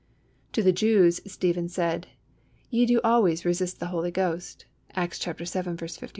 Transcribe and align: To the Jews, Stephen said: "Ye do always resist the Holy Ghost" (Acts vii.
To 0.53 0.63
the 0.63 0.71
Jews, 0.71 1.21
Stephen 1.31 1.69
said: 1.69 2.07
"Ye 2.71 2.87
do 2.87 2.99
always 3.03 3.45
resist 3.45 3.79
the 3.79 3.93
Holy 3.93 4.09
Ghost" 4.09 4.65
(Acts 4.95 5.23
vii. 5.23 6.07